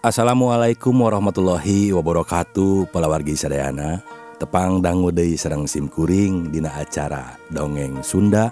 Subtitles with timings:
[0.00, 4.00] Assalamualaikum warahmatullahi wabarakatuh Palawargi Sadayana
[4.40, 8.48] Tepang dangu deui sareng simkuring dina acara Dongeng Sunda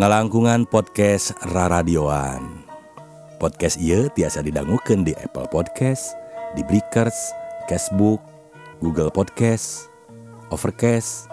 [0.00, 2.64] Ngalangkungan podcast Raradioan
[3.36, 6.16] Podcast ieu tiasa didangukeun di Apple Podcast,
[6.56, 7.36] di Breakers,
[7.68, 8.24] Cashbook,
[8.80, 9.92] Google Podcast,
[10.48, 11.28] Overcast,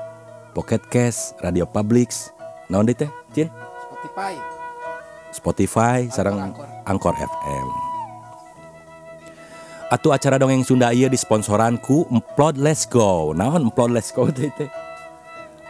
[0.51, 2.35] Pocket Cast, Radio Publix,
[2.67, 3.07] naon teh?
[3.31, 3.47] Cin?
[3.87, 4.35] Spotify.
[5.31, 6.67] Spotify sareng Anchor.
[6.83, 7.92] Angkor FM.
[9.93, 13.29] Atuh acara dongeng Sunda ieu disponsoran ku Emplod Let's Go.
[13.37, 14.65] Naon Emplod Let's Go teh teh?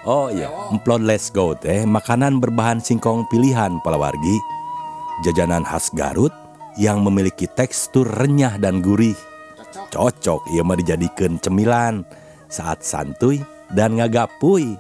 [0.07, 4.39] Oh iya, Emplod Let's Go teh makanan berbahan singkong pilihan palawargi.
[5.27, 6.31] Jajanan khas Garut
[6.79, 9.19] yang memiliki tekstur renyah dan gurih.
[9.91, 10.47] Cocok.
[10.55, 12.07] Ieu mah dijadikeun cemilan
[12.47, 13.43] saat santuy
[13.75, 14.79] dan ngagapuy.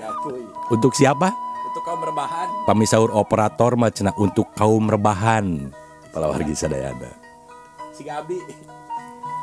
[0.00, 0.42] Gapuy.
[0.72, 1.28] Untuk siapa?
[1.68, 2.64] Itu kau berbahan.
[2.64, 5.68] Pamisaur operator mah cenah untuk kaum rebahan.
[6.08, 7.21] Palawargi sadayana.
[7.92, 8.40] si Gabi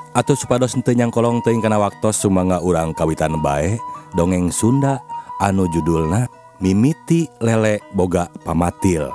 [0.10, 3.78] Atuh supados entenya kolong teuing kana waktu sumangga urang kawitan bae
[4.18, 5.06] dongeng Sunda
[5.38, 6.26] anu judulna
[6.58, 9.06] mimiti Lele boga pamatil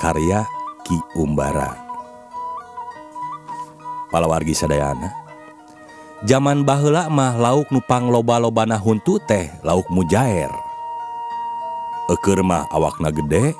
[0.00, 0.48] karya
[0.80, 1.76] Ki Umbara.
[4.08, 5.12] Palawargi sadayana
[6.24, 10.50] zaman baheula mah lauk nupang loba-lobana huntu teh lauk mujair
[12.10, 13.54] Eukeur mah awakna gede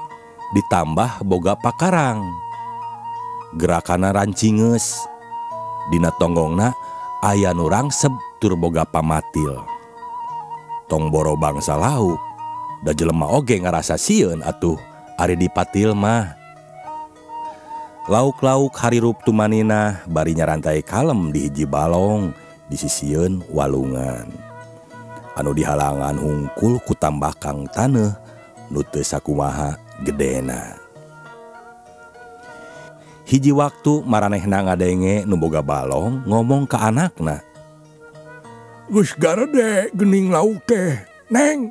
[0.50, 2.26] ditambah boga pakarang.
[3.54, 5.09] Gerakana rancinges
[5.90, 6.70] Dina tonggongna
[7.20, 9.58] aya nu rangsep turboga pamatil.
[10.86, 12.18] Tongboro bangsa lauk
[12.86, 14.78] da jelema oge ngarasa sieun atuh
[15.20, 16.34] ari dipatil mah.
[18.08, 22.32] Lauk-lauk harirup tumanina bari nyarantai kalem di hiji balong
[22.66, 24.26] di sisieun walungan.
[25.38, 27.68] Anu dihalangan hungkul ku tambakang
[28.70, 30.79] nu teu sakumaha gedena.
[33.30, 37.38] hiji waktu maranehna ngadenge nuboga balong ngomong ke anakna.
[38.90, 40.98] Gus garede gening lauk teh
[41.30, 41.70] neng.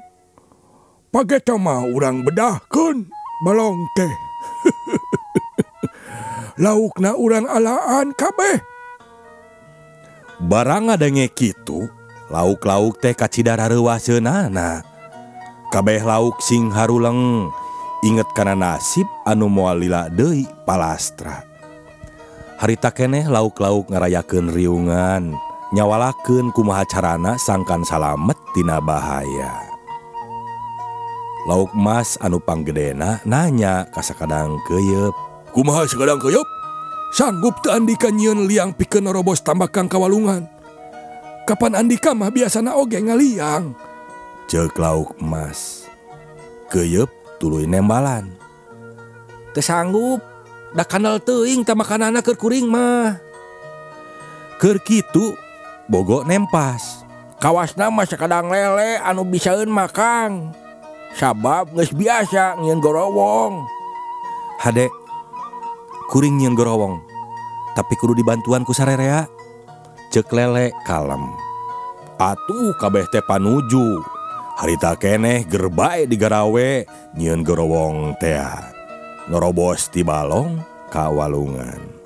[1.12, 3.12] Pakai mah urang bedahkeun
[3.44, 4.14] balong teh.
[6.64, 8.64] Laukna urang alaan kabeh.
[10.40, 11.91] Barang ngadenge kitu
[12.31, 14.88] lauk-lauk teh kacidarareuwaseunana
[15.76, 17.52] kabeh lauk sing haruleng.
[18.00, 21.49] Inget kana nasib anu moal lila deui palastra.
[22.59, 25.34] harita keneh lauk-lauk ngarayakeun riungan.
[25.70, 29.70] Nyawalaken kumahacarana sangkan salamet tina bahaya.
[31.47, 35.14] Lauk Mas anupanggedena nanya kasa kadang keyep
[35.56, 36.44] kumaha sekadang keyep
[37.16, 40.46] sanggup teu Andika nyiun liang pikeun nerobos tambakang kawalungan
[41.47, 43.74] kapan Andika mah biasana oge ngaliang?
[44.50, 45.90] Ceuk lauk emas.
[46.70, 47.09] keyep
[47.41, 48.30] tuluy nembalan.
[49.58, 50.28] Teu sanggup.
[50.69, 53.18] Da kanal teuing ta makanan keur kuring mah.
[54.62, 55.34] Keur kitu
[55.90, 57.02] Bogo nempas.
[57.41, 60.53] Kawasna mah sakadang lele anu bisaeun makang.
[61.18, 63.66] Sabab geus biasa ngieun gorowong.
[64.62, 64.94] Hade
[66.13, 67.02] kuring nyiin gorowong.
[67.74, 69.25] Tapi kudu dibantuan ku sarerea
[70.13, 71.25] cek lele kalem.
[72.22, 74.06] Atuh kabeh teh panuju.
[74.62, 76.85] Harita keneh gerbae digarawe
[77.18, 78.78] nyieun gorowong teh.
[79.29, 80.57] ngerobos ti balong
[80.90, 82.00] kawalungan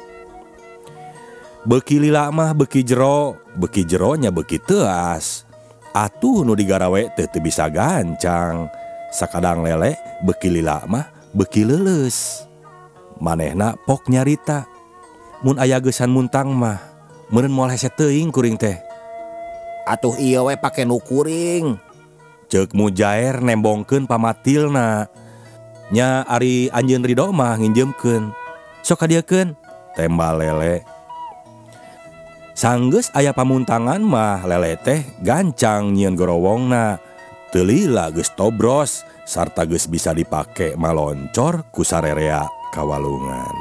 [1.63, 5.47] beki lila mah beki jero beki jeronya beki teas.
[5.93, 8.67] Atuh nu digarawe teh teu bisa gancang.
[9.13, 9.95] Sakadang lele
[10.25, 12.43] beki lila mah beki leles.
[13.21, 14.65] Manehna pok nyarita.
[15.43, 16.81] Mun aya geusan muntang mah
[17.29, 18.75] meureun moal hese teuing kuring teh.
[19.85, 21.77] Atuh iya we pake nu kuring.
[22.49, 25.07] Ceuk mujair nembongkeun pamatilna.
[25.93, 28.33] nya Ari Anjun Ridhomah nginjemken
[28.83, 29.55] Sok kadiekeun,
[29.95, 30.83] tembal lele.
[32.51, 36.99] Sangges ayah pamuntangan mah lele teh gancang nyiin gorowongna
[37.55, 42.43] telila geus tobros sarta ges bisa dipakai maloncor kusarerea
[42.75, 43.55] kawalungan.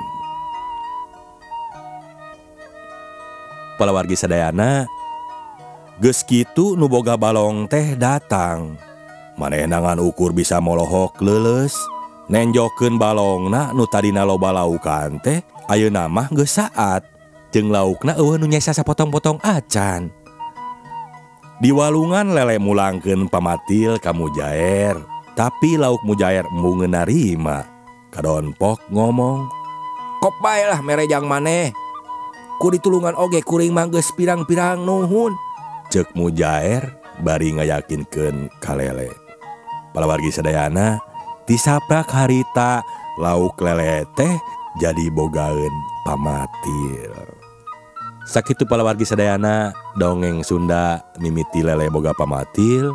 [3.78, 4.90] Palawargi sedayana
[6.02, 8.74] ges gitu nuboga balong teh datang.
[9.38, 11.78] Manenangan ukur bisa molohok leles
[12.32, 17.06] nenjoken balongna nu tadina loba laukan teh Ayo nama ge saat.
[17.52, 20.08] Jeng laukna nunya sasa potong-potong acan.
[21.60, 24.96] Di walungan lele mulangken pamatil kamu jair
[25.36, 27.64] tapi lauk mujair embung narima
[28.10, 29.46] kadonpok ngomong
[30.18, 31.70] kopailah merejang maneh.
[32.58, 35.36] Ku ditulungan oge kuring mangges pirang-pirang nuhun.
[35.92, 39.12] Cek mujair bari ngayakinkan kalele
[39.92, 41.01] palawargi sedayana
[41.46, 42.82] tisaprak harita
[43.18, 44.34] lauk lele teh
[44.80, 45.74] jadi bogaun
[46.06, 47.12] pamatir.
[48.22, 52.94] Sakit pala wargi sedayana dongeng Sunda mimiti lele boga pamatil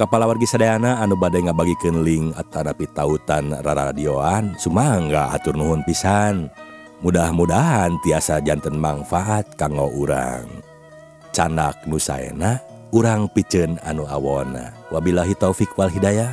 [0.00, 6.48] kepala wargi sedayana anu badai ngabagikan link atanapi tautan raradioan Sumangga atur nuhun pisan.
[7.04, 10.48] Mudah-mudahan tiasa jantan manfaat kanggo urang.
[11.36, 12.64] Canak nusaena
[12.96, 14.72] urang picen anu awona.
[14.88, 16.32] Wabillahi taufik wal Hidayah.